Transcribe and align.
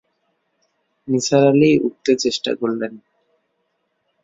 নিসার 1.07 1.43
আলি 1.51 1.71
উঠতে 1.85 2.11
চেষ্টা 2.23 2.51
করলেন। 2.59 2.93